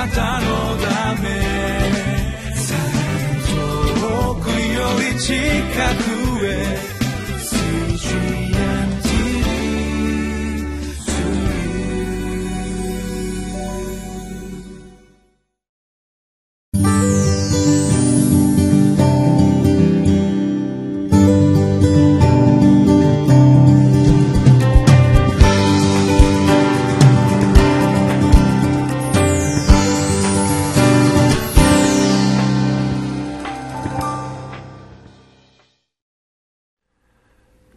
[0.00, 0.46] なたの
[0.78, 1.28] ため。
[3.50, 5.34] 遠くより近
[6.04, 6.09] く。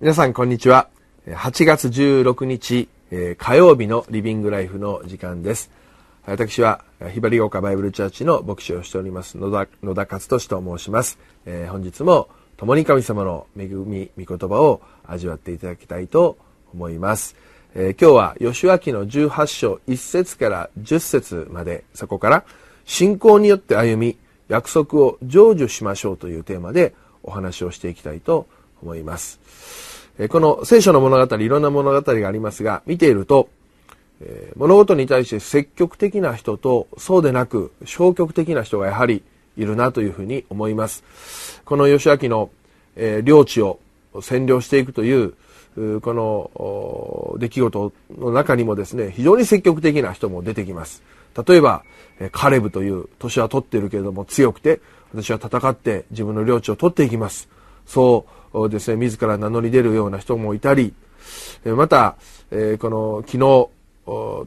[0.03, 0.89] 皆さんこんにちは。
[1.27, 5.71] 8月16日、え、火曜日のリビングライフの時間です。
[6.25, 11.17] 私は、ひばり岡バイブルチャーチの牧師をしております野田、野田勝利と申します。
[11.45, 12.27] え、本日も
[12.58, 16.38] 共に神様の恵み、御言葉を味わっていただきたいと
[16.73, 17.38] 思います。
[17.73, 22.44] え、今日は吉脇の18章1節から10節まで、そこから
[22.83, 24.17] 信仰によって歩み、
[24.49, 28.47] 約束を成就しましょうというテーマでお話をしていきたいと
[28.81, 29.39] 思います。
[30.30, 33.50] この聖書の物語、いろんな物語がありますが、見ていると、
[34.55, 39.23] 物事に対して積極的な人とそうでなく消極的な人がやはり
[39.58, 41.61] いるなというふうに思います。
[41.66, 42.50] この吉明の、
[42.95, 43.80] え領地を
[44.14, 45.33] 占領していくという
[46.02, 51.02] この出来事の中にもですね、非常に積極的な人も出てきます。
[51.48, 51.83] 例えば、
[52.31, 54.80] カレブという年は取っているけれども強くて、
[55.11, 57.50] 私は戦って自分の領地を取っていきます。
[57.86, 60.94] そうですね、自ら名乗り出るような人もいたり、
[61.66, 62.16] また、
[62.52, 63.70] えこの昨日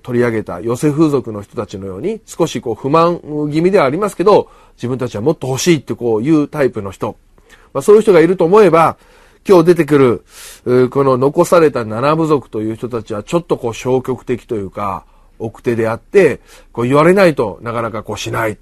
[0.03, 3.21] 取り上げたヨセ風俗の人たちのように少しこう不満
[3.51, 7.17] 気味ではありますけど、自分たちはもっと欲しいってこういうタイプの人。
[7.73, 8.97] まあ、そういう人がいると思えば、
[9.49, 10.25] 今日出てく
[10.65, 15.05] る、この残された七部族という人たちはちょっとこう消極的というか、
[15.39, 16.41] 奥手であって、
[16.73, 18.59] こう言われないとなかなかこうしない。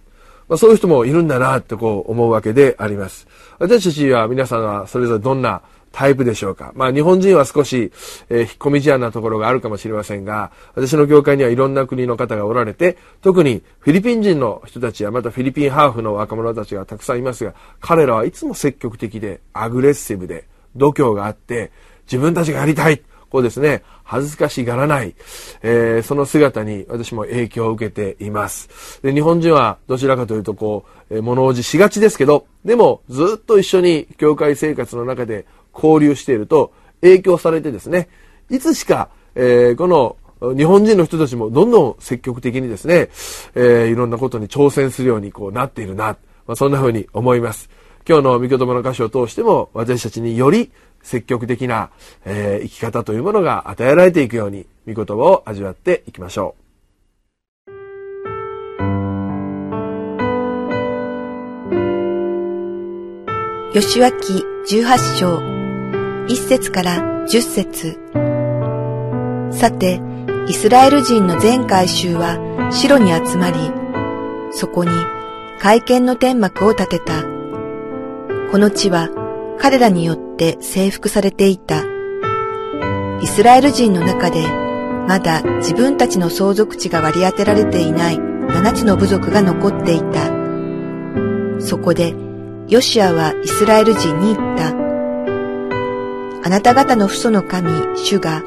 [0.48, 3.26] まあ、そういう人もいるんだなってこう思うわけであります。
[3.58, 5.62] 私たちは皆さんはそれぞれどんな
[5.94, 6.72] タイプでしょうか。
[6.74, 7.92] まあ日本人は少し、
[8.28, 21.70] えー、引っ込み思案なところがあるかもしれませんが、私の業界にはいろんな国の方がおられて、特にフィリピン人の人たちやまたフィリピンハーフの若者たちがたくさんいますが、彼らはいつも積極的で、アグレッシブで、度胸があって、
[22.06, 23.00] 自分たちがやりたい。
[23.34, 25.17] こうですね、恥ずかしがらない、
[25.62, 29.02] えー、その姿に私も影響を受けています。
[29.02, 38.08] で、日本人はどちらかというとこう、えー、物おじしがちですけど、でもずっと一緒に教会生活の中で交流していると影響されてですね、
[38.50, 40.16] いつしか、えー、この
[40.56, 43.08] 日本人の人たちもどんどん積極的にですね、
[43.56, 46.16] えー、いろんなことに挑戦するようにこうなっているな、
[46.46, 47.68] まあ、そんな風に思います。
[48.06, 50.70] 今日の御言葉の箇所を通しても私たちにより
[51.04, 51.90] 積極的な、
[52.24, 56.64] えー、生き方というものが与えられていくように、御言葉を味わっていきましょう。
[63.74, 65.42] 吉脇十八章、
[66.26, 67.98] 一節から十節。
[69.50, 70.00] さて、
[70.48, 72.38] イスラエル人の全回収は
[72.70, 73.56] 城に集まり、
[74.52, 74.90] そこに
[75.58, 77.33] 会見の天幕を立てた。
[78.54, 79.08] この地は
[79.58, 81.82] 彼らによって征服されていた。
[83.20, 84.46] イスラエル人の中で
[85.08, 90.30] まだ自分たちの相続地が割り当てられていない七つの部族が残っていた。
[91.58, 92.14] そこで
[92.68, 94.68] ヨシアはイスラエル人に言った。
[96.46, 98.44] あなた方の父祖の神、主が、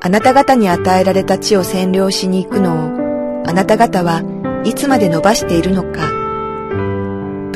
[0.00, 4.22] あなた方に与えられた地を占領しに行くのを、あなた方は
[4.64, 6.17] いつまで伸ばしているのか。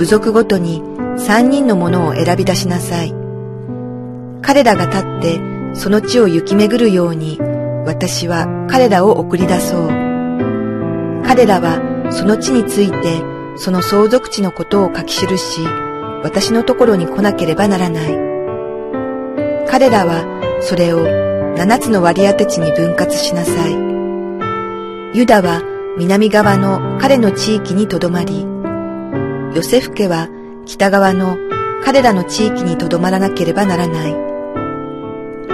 [0.03, 0.83] 部族ごとに
[1.17, 3.15] 三人のものを選び出しなさい。
[4.43, 5.41] 彼らが立って
[5.75, 7.39] その地を行き巡るように
[7.87, 9.87] 私は彼らを送り出そう。
[11.25, 13.23] 彼らはその地について
[13.57, 15.61] その相続地のことを書き記し、
[16.25, 18.07] 私のところに来なければならない。
[19.69, 20.25] 彼らは
[20.63, 21.07] それを
[21.57, 23.73] 七つの割り当て地に分割しなさい。
[25.17, 25.63] ユダは
[25.97, 28.51] 南側の彼の地域にとどまり、
[29.55, 30.29] ヨセフ家は
[30.65, 31.37] 北側の
[31.85, 34.17] 彼らの地域にとどまらなければならない。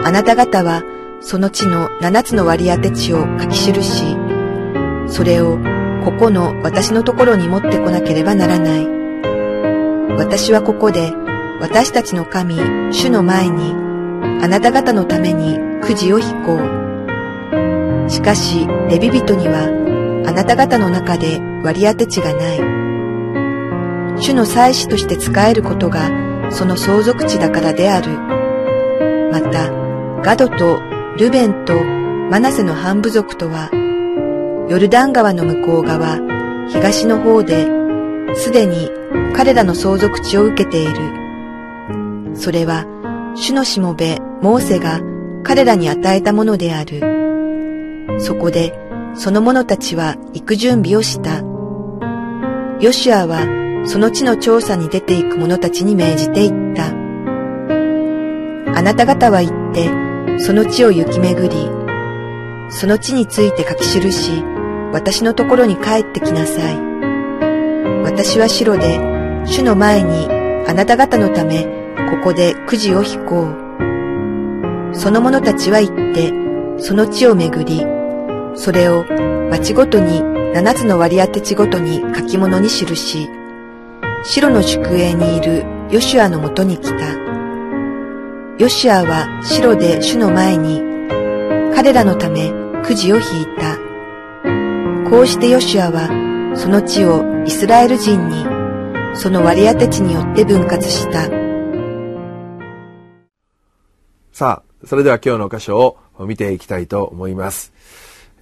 [0.04, 0.82] あなた方は
[1.20, 4.16] その地の七つの割り当て地を書き記し、
[5.08, 5.58] それを
[6.04, 8.86] ここの私のところに持ってこなければならない。
[10.16, 11.12] 私はここで
[11.60, 12.56] 私たちの神、
[12.92, 13.72] 主の前に
[14.42, 18.10] あなた方のためにくじを引こう。
[18.10, 19.64] しかし、レビ人には
[20.26, 22.77] あなた方の中で割り当て地がない。
[24.20, 28.10] 主の祭司として使えることがその相続地だからである。
[29.30, 29.70] また、
[30.22, 30.80] ガドと
[31.16, 31.74] ルベンと
[32.30, 33.70] マナセの半部族とは、
[34.68, 36.18] ヨルダン川の向こう側、
[36.68, 37.66] 東の方で、
[38.34, 38.90] すでに
[39.34, 42.34] 彼らの相続地を受けている。
[42.34, 42.84] それは、
[43.34, 45.00] 主のしもべ、モーセが
[45.42, 47.00] 彼らに与えたものである。
[48.18, 48.78] そこで、
[49.14, 51.42] その者たちは行く準備をした。
[52.80, 53.57] ヨシュアは、
[53.88, 56.88] その地の調査に出ていく者たちに命じていった。
[56.88, 59.88] あなた方は行って、
[60.38, 61.70] その地を行き巡り、
[62.68, 64.44] その地について書き記し、
[64.92, 66.76] 私のところに帰ってきなさい。
[68.04, 68.98] 私は白で、
[69.46, 70.28] 主の前に
[70.68, 71.64] あなた方のため、
[72.10, 74.94] ここでくじを引こう。
[74.94, 76.34] その者たちは行って、
[76.76, 77.86] その地を巡り、
[78.54, 79.06] それを
[79.50, 83.30] 町ごとに七つの割り当て地ごとに書き物に記し、
[84.24, 87.14] 白の宿営にいるヨシュアのもとに来た。
[88.58, 90.82] ヨシュアは白で主の前に、
[91.74, 92.50] 彼らのため
[92.84, 93.78] くじを引いた。
[95.08, 98.44] こうしてヨシュアは、その地をイスラエル人に、
[99.14, 101.22] その割り当て地によって分割した。
[104.32, 105.78] さあ、それでは今日の箇所
[106.18, 107.72] を見ていきたいと思います。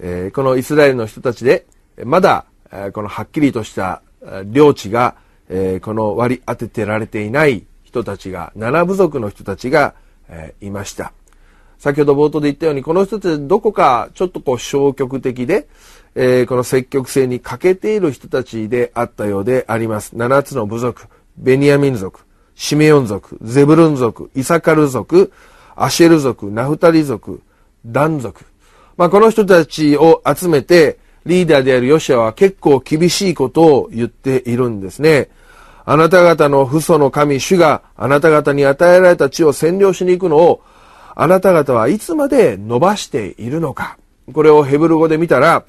[0.00, 1.66] えー、このイスラエルの人たちで、
[2.04, 2.46] まだ、
[2.92, 4.02] このはっきりとした
[4.46, 5.16] 領地が、
[5.48, 9.94] えー、この割り当ててられていない人たちが、七部族の人たちが、
[10.28, 11.12] えー、いました。
[11.78, 15.68] 先ほど冒頭で言ったように、この人たちどこかちょっとこう消極的で、
[16.14, 20.16] えー、この積極性に欠けている人たちであったようであります。
[20.16, 21.06] 七つの部族、
[21.36, 22.20] ベニヤミン族、
[22.54, 25.32] シメヨン族、ゼブルン族、イサカル族、
[25.76, 27.42] アシェル族、ナフタリ族、
[27.84, 28.44] ダン族。
[28.96, 35.28] まあ、この人たちを集めて、リーダーであるヨシアは結構厳しいことを言っているんですね。
[35.84, 40.62] あなた方の父祖の神、主があなた方に与えられた地を占領しに行くのを、
[41.14, 43.98] あなた方はいつまで伸ばしているのか。
[44.32, 45.64] これをヘブル語で見たら、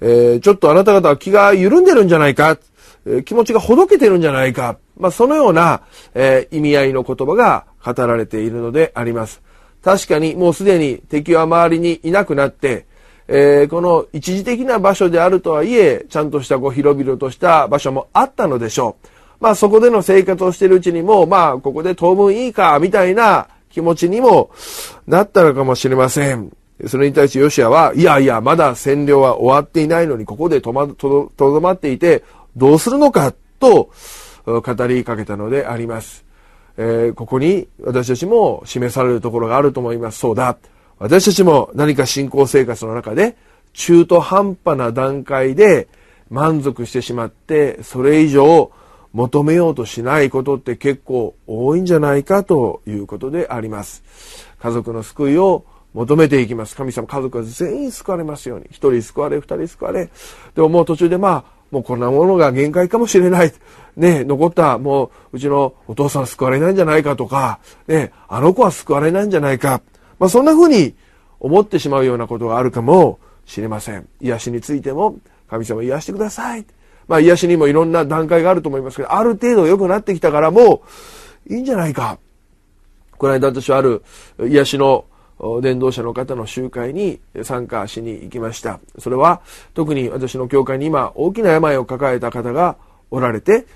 [0.00, 2.58] えー、ちょっとあなた方は気が緩んでるんじゃないか、
[3.06, 5.82] え、気持ちがほどけてるんじゃないか、まあ、そのような、
[6.14, 9.40] えー、意味合いの言葉が語られているのであります。
[9.82, 12.86] 確かにもうすでに敵は周りにいなくなって、
[13.34, 19.08] えー、この一時的な場所であるとはいえ、ちゃんとしたこう広々とした場所もあったのでしょう。
[19.40, 24.50] まあそこでの生活をしているうちにも、まあここで当分いいか、みたいな気持ちにも
[25.06, 26.52] なったのかもしれません。
[26.86, 30.86] それに対してヨシアは、いやいや、まだ占領は終わっていないのに、ここでとま、
[31.60, 32.24] まっていて、
[32.54, 33.88] どうするのか、と
[34.44, 36.22] 語りかけたのであります。
[36.76, 40.18] えー、ここに私たちも示されるところがあると思います。
[40.18, 40.58] そうだ。
[41.02, 43.36] 私たちも何か信仰生活の中で、
[43.72, 45.88] 中途半端な段階で
[46.30, 48.70] 満足してしまって、それ以上
[49.12, 54.04] 求めようとしないことって結構多いんじゃないかということであります。
[54.60, 56.76] 家族の救いを求めていきます。
[56.76, 58.66] 神様、家族は全員救われますように。
[58.70, 60.08] 一人救われ、二人救われ。
[60.54, 63.52] でももう途中でまあ、もうこんなものが限界かもしれない。
[63.96, 67.58] ね、残った、もう、うちのお父さん救われないんじゃないかとか、
[67.88, 69.82] ね、あの子は救われないんじゃないか。
[70.18, 70.94] まあそんな風に
[71.40, 74.08] 思ってしまうようなことがあるかもしれません。
[74.20, 75.16] 癒しについても、
[75.48, 76.64] 神様癒してください。
[77.08, 80.82] まあ癒しにもいろんな段階があると思いますけど、ある程度良くなってきたからも
[81.48, 82.18] ういいんじゃないか。
[83.18, 84.02] この間私はある
[84.40, 85.04] 癒しの
[85.60, 88.78] 伝道者の方の集会に参加しに行きました。
[88.98, 89.42] それは
[89.74, 92.76] 特に私の教会に今大きな病を抱えた方が
[93.10, 93.66] おられて、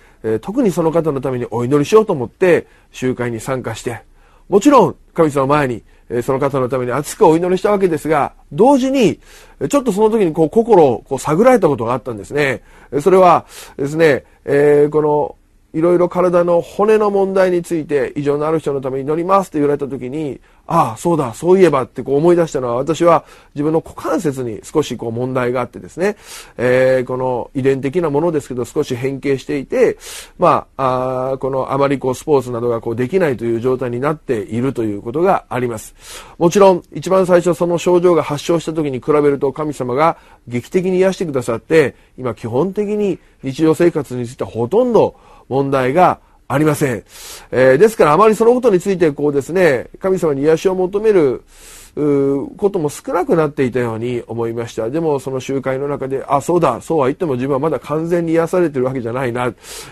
[0.41, 4.03] 特にその方のためにお祈りしようと思って集会に参加して、
[4.49, 5.83] もちろん神様前に
[6.23, 9.19] その方のために熱くお祈りしたわけですが、同時に、
[9.69, 12.63] ちょっとその時にこう心をこう探られたことがあったんですね。
[13.01, 13.47] それは
[13.77, 15.37] ですね、えー、この
[15.75, 26.17] いろいろ体の骨の問題について異常のある人のために祈りますって言われた時に、ああ、そうだ、そういえばってこう思い出したのは、私は自分の股関節に少しこう問題があってですね、
[26.57, 29.97] えー、この遺伝的なものですけど少し変形していて、
[30.39, 35.95] まあ、あこのあまりこうスポーツなどがこうできないという状態になっているということがあります。
[36.39, 40.17] もちろん、一番最初その症状が発症した時に比べると神様が
[40.49, 45.15] 劇的に癒してくださって、今基本的に日常生活についてはほとんど
[45.49, 47.05] 問題がありません。
[47.51, 51.43] えー、ですからあまりそのことについてこうですね、神様に癒しを求める
[52.59, 54.91] ことも少なくなっていたように思いました。
[54.91, 59.47] でもその集会の中で、あ、そうだ、そうは言っても自分はまだ完全に癒されてるわけじゃないな。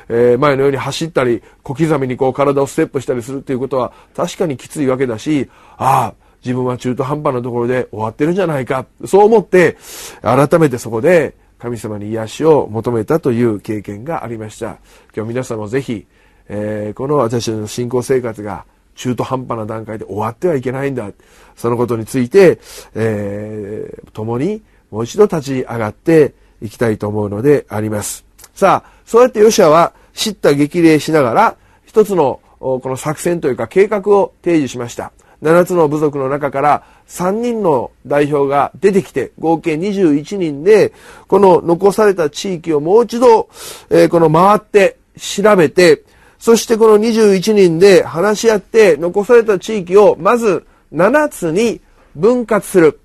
[0.08, 8.84] えー、前のように走ったり、小刻みにこう体をステップしたりするっていうことは確かにきついわけだし、ああ、自分は中途半端なところで終わってるんじゃないか。
[9.06, 9.78] そう思って、
[10.20, 14.76] 改めてそこで神様に癒しを求めたという経験がありました。
[15.16, 16.06] 今日皆さんもぜひ、
[16.48, 21.10] えー、この私の信仰生活が中途半端な段階で終わってはいけないんだ。
[21.56, 22.58] そのことについて、
[22.94, 28.24] えー、共にもう一度立ち上がっていきたいと思うのであります。
[28.54, 35.12] さあ、そうやってヨシアは知った激励しながら、一つのこの作戦というか計画を提示しました。
[35.42, 40.92] 7つの部族の中から3人の代表が出てきて、合計21人で、
[41.28, 43.50] この残された地域をもう一度、
[43.90, 46.02] えー、この回って調べて、
[46.44, 51.80] そしてこの21人で話し合って残された地域をまず7つに
[52.14, 53.00] 分割する。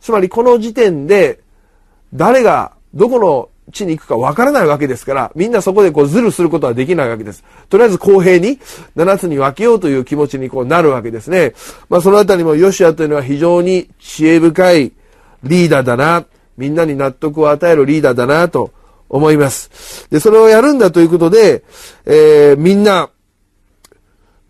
[0.00, 1.38] つまりこの時点で
[2.12, 7.44] 誰がどこの地に行くかわからないわけですから、みんなそこでこうズルすることはできないわけです。
[7.68, 8.58] とりあえず公平に
[8.96, 11.54] 7つに分けようという気持ちにこうなるわけですね。
[11.88, 14.92] まあそのあたりもヨシアというのは非常に知恵深い
[15.44, 18.72] リーダーだな、みんなに納得を与えるリーダーだなと
[19.10, 20.08] 思います。
[20.10, 21.64] で、それをやるんだということで、
[22.06, 23.10] えー、みんな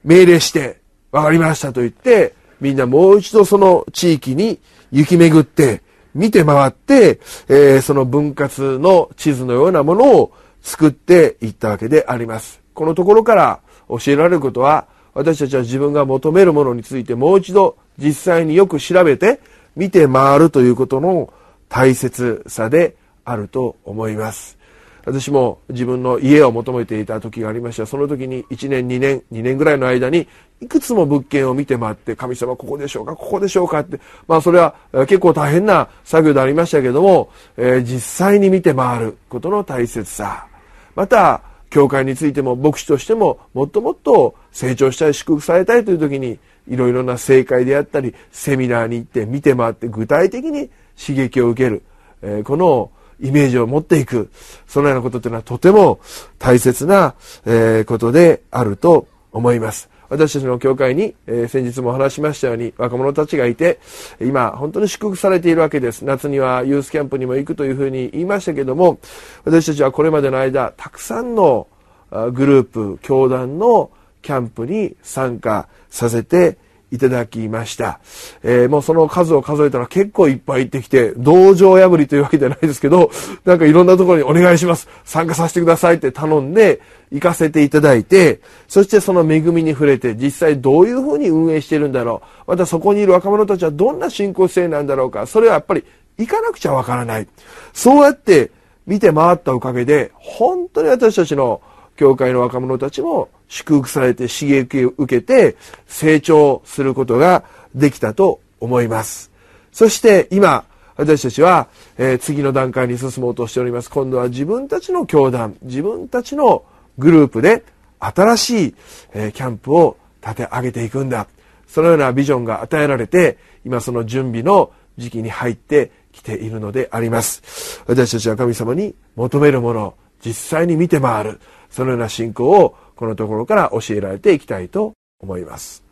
[0.05, 0.79] 命令して、
[1.11, 4.61] わかりましたと言って、みんなもう一度その地域に
[4.93, 5.83] 行き巡って、
[6.15, 12.61] 見て回って、えー、その分割の地図のようなものを作っていったわけであります。
[12.75, 19.41] このところから教えられることは、私たちは自分が求めるものについてもう一度実際によく調べて
[19.77, 21.33] 見て回るということの
[21.69, 24.59] 大切さであると思います。
[25.05, 27.87] 私も自分の家を求めていた時がありました。
[27.87, 30.29] その時に1年、2年、2年ぐらいの間に、
[30.61, 33.99] いくつも物件を見て回って、神様ここでしょうか、ここでしょうかって、
[34.29, 40.47] まあそれは結構大変な作業でありましたけども、えー、実際に見て回ることの大切さ。
[40.95, 51.83] また、教会についても牧師としてももっともっと成長したい祝福されたいという時にいろいろな正解であったりセミナーに行って見て回って具体的に刺激を受ける、
[52.23, 52.91] えー、この
[53.23, 54.31] イメージを持っていく、
[54.67, 56.01] そのようなことというのはとても
[56.39, 57.15] 大切な、
[57.47, 59.91] えことであると思います。
[60.11, 63.79] 私たちの教会に、えー、先日もお話しましたように若者たちがいて、
[64.21, 66.05] 今本当に祝福されているわけです。
[66.05, 68.99] 夏にはユースキャンプにも行くというふうに言いましたけども、
[69.45, 71.69] 私たちはこれまでの間、たくさんの
[72.11, 76.59] グループ、教団のキャンプに参加させて
[76.91, 78.01] いただきました。
[78.43, 83.11] えー、もうその数を数えたら結構いっぱい行ってきて、道場破りというわけじゃないですけど、
[83.45, 84.89] なんかいろんなところにお願いします。
[85.05, 86.81] 参加させてくださいって頼んで、
[87.13, 92.51] 行かせていただいて、そしてその恵みに触れて、実際どういうふうに運営してるんだろう。
[92.51, 95.27] またそこにいる若者たちはどんな信仰姿勢なんだろうか。
[95.27, 95.85] それはやっぱり
[96.19, 97.27] 行かなくちゃわからない。
[97.73, 98.51] そうやって
[98.87, 101.61] 見て回ったおかげで、本当に私たちの
[102.01, 109.31] 教会の若者たちも祝福されて刺激を受けて成長することができたと思います。
[109.71, 110.65] そして今、
[110.97, 113.91] 私たちは、えー、次の段階に進もうとしております。
[113.91, 116.65] 今度は自分たちの教団、自分たちの
[116.97, 117.65] グループで
[117.99, 118.75] 新しい、
[119.13, 121.27] えー、キャンプを立て上げていくんだ。
[121.67, 127.83] そのようなビジョンが与えられて、今その準備の時期に入ってきているのであります。
[127.87, 131.41] 私たちは神様に求めるものを実際に見て回る。
[131.71, 135.83] そのような信仰をこのところから教えられていきたいと思います。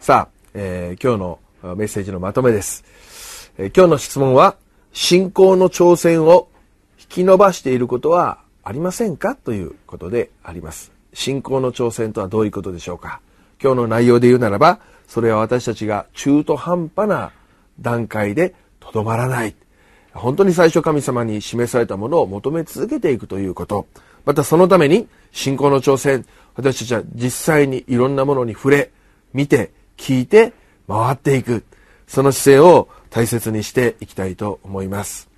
[0.00, 1.38] さあ、えー、今日の
[1.74, 2.84] メッセージのまとめです。
[3.58, 4.56] え今日の質問は、
[4.92, 6.48] 信仰の挑戦を
[6.98, 10.92] 引き伸ばしていることはありませんかということであります。
[11.12, 13.20] 信仰の挑戦とはどういうことでしょうか
[13.62, 17.32] 今日の内容で言うならば、それは私たちが中途半端な
[17.80, 19.54] 段階でとどまらない。
[20.12, 23.86] 本当に最初神様に示されたものを求め続けていくということ。
[24.24, 28.90] またそのために信仰の挑戦、私たちは実際にいろんなものに触れ、
[29.32, 30.52] 見て、聞いて、
[30.88, 31.64] 回っていく。
[32.06, 35.28] その姿勢を大切にしていきたいと思います。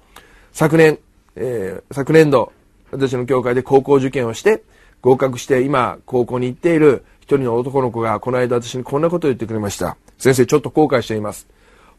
[0.53, 0.99] 昨年、
[1.37, 2.53] えー、昨年度、
[2.93, 4.63] 私の教会で高校受験をして、
[5.03, 9.97] 合格して今、高校に行っている一人の男の子が、この間私にこんなことを言ってくれました。
[10.19, 11.49] 先生、ちょっと後悔しています。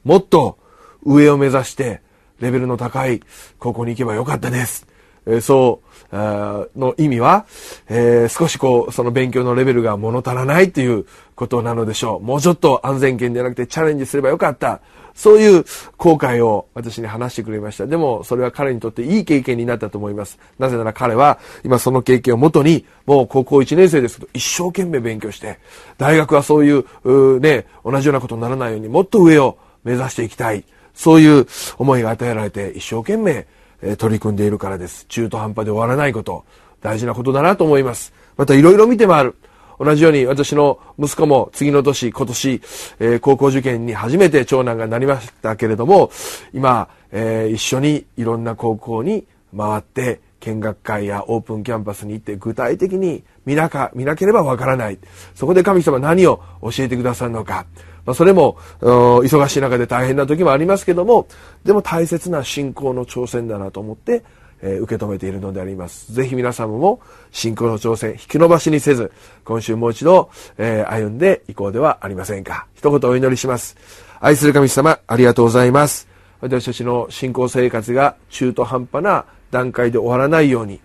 [0.03, 0.57] もっと
[1.03, 2.01] 上を目指して、
[2.39, 3.21] レベルの高い
[3.59, 4.87] 高校に行けばよかったです。
[5.25, 7.45] えー、そう、の意味は、
[7.87, 12.21] えー、少しこう、その勉強のレベルが物足らないということなのでしょう。
[12.21, 14.81] もうちょっと安全圏ではなくてチャレンジすればよかった。
[15.13, 15.65] そういう
[15.97, 17.85] 後悔を私に話してくれました。
[17.85, 20.39] でも、それは彼にとっていい経験になったと思います。
[20.57, 25.59] なぜなら彼は、今その経験をもとに、もう高校1年生ですけど、一生懸命勉強して、
[25.97, 30.63] 大学はそういう、うね、同じようなことにならないように、もっと上を目指していきたい。
[30.93, 31.47] そういう
[31.77, 33.47] 思いが与えられて、一生懸命、
[33.81, 35.05] え取り組んでいるからです。
[35.07, 36.45] 中途半端で終わらないこと、
[36.81, 38.13] 大事なことだなと思います。
[38.37, 39.35] またいろいろ見て回る。
[39.79, 42.61] 同じように私の息子も次の年、今年、
[42.99, 46.11] えー、高校受験に初めて長男がなりましたけれども、
[46.53, 49.25] 今、えー、一緒にいろんな高校に
[49.57, 54.99] 回って、見学会やオープンキャンパスに行って具体的に見なか、見なければわからない。
[55.33, 57.65] そこで神様何を教えてくださるのか。
[58.05, 61.27] まあ、それも、忙しい中で大変な時もありますけども、
[61.63, 64.23] でも大切な信仰の挑戦だなと思って、
[64.63, 66.13] え、受け止めているのであります。
[66.13, 66.99] ぜひ皆様も
[67.31, 69.11] 信仰の挑戦、引き延ばしにせず、
[69.43, 72.67] 今週もう一度、えー、歩んでいこうではありませんか。
[72.75, 73.75] 一言お祈りします。
[74.19, 76.07] 愛する神様、ありがとうございます。
[76.41, 80.79] 私たちの信仰生活が中途半端な段階で終わらないように、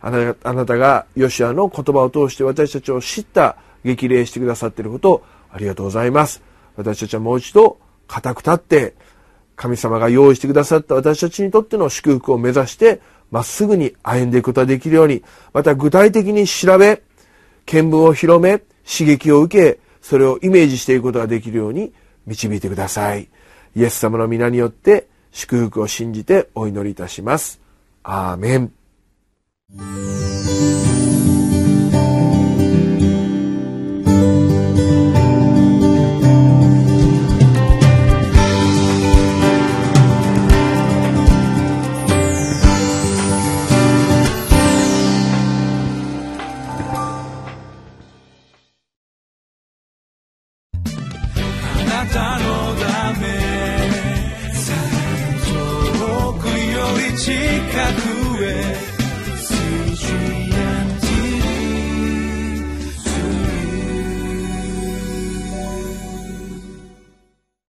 [0.00, 6.42] あなたがヨシアの言葉を通して私たちを知った激励してくださっていることをありがとうございます。
[6.76, 8.94] 私たちはもう一度固く立って、
[9.56, 15.22] 神様が用意してくださった私たちにとっての祝福を目指して、まっすぐに歩んでいくことができるように、
[15.52, 17.02] また具体的に調べ、
[17.64, 21.92] 見聞を広め、刺激を受け、それをイメージしていくことができるように
[22.26, 23.28] 導いてください。
[23.74, 27.65] イエス様の皆によって祝福を信じてお祈りいたします。
[28.08, 30.35] アーメン。